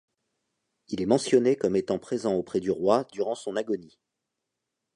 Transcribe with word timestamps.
Il 0.87 0.99
est 0.99 1.05
mentionné 1.05 1.55
comme 1.55 1.75
étant 1.75 1.99
présent 1.99 2.33
auprès 2.33 2.59
du 2.59 2.71
roi 2.71 3.03
durant 3.13 3.35
son 3.35 3.55
agonie. 3.55 3.99